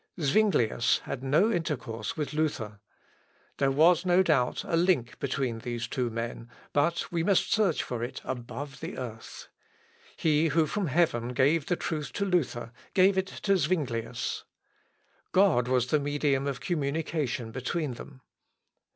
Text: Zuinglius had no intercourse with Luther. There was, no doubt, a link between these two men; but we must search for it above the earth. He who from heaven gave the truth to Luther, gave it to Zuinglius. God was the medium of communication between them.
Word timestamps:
Zuinglius 0.19 1.01
had 1.03 1.21
no 1.23 1.51
intercourse 1.51 2.17
with 2.17 2.33
Luther. 2.33 2.79
There 3.57 3.69
was, 3.69 4.03
no 4.03 4.23
doubt, 4.23 4.63
a 4.63 4.75
link 4.75 5.19
between 5.19 5.59
these 5.59 5.87
two 5.87 6.09
men; 6.09 6.49
but 6.73 7.11
we 7.11 7.21
must 7.23 7.51
search 7.53 7.83
for 7.83 8.03
it 8.03 8.19
above 8.23 8.79
the 8.79 8.97
earth. 8.97 9.47
He 10.15 10.47
who 10.47 10.65
from 10.65 10.87
heaven 10.87 11.33
gave 11.33 11.67
the 11.67 11.75
truth 11.75 12.13
to 12.13 12.25
Luther, 12.25 12.71
gave 12.95 13.15
it 13.15 13.27
to 13.27 13.55
Zuinglius. 13.55 14.43
God 15.33 15.67
was 15.67 15.85
the 15.85 15.99
medium 15.99 16.47
of 16.47 16.61
communication 16.61 17.51
between 17.51 17.93
them. 17.93 18.21